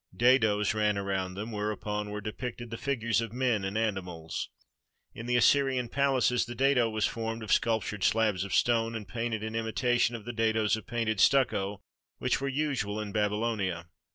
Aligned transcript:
Dadoes 0.17 0.73
ran 0.73 0.97
around 0.97 1.35
them, 1.35 1.51
whereon 1.51 2.09
were 2.09 2.21
depicted 2.21 2.71
the 2.71 2.77
figures 2.79 3.21
of 3.21 3.31
men 3.33 3.63
and 3.63 3.77
animals. 3.77 4.49
In 5.13 5.27
the 5.27 5.35
Assyrian 5.35 5.89
palaces 5.89 6.45
the 6.47 6.55
dado 6.55 6.89
was 6.89 7.05
formed 7.05 7.43
of 7.43 7.51
sculptured 7.53 8.03
slabs 8.03 8.43
of 8.43 8.51
stone, 8.51 8.95
and 8.95 9.07
painted 9.07 9.43
in 9.43 9.53
imitation 9.53 10.15
of 10.15 10.25
the 10.25 10.33
dadoes 10.33 10.75
of 10.75 10.87
painted 10.87 11.19
stucco 11.19 11.83
which 12.17 12.41
were 12.41 12.47
usual 12.49 12.99
in 12.99 13.11
Babylonia. 13.11 13.89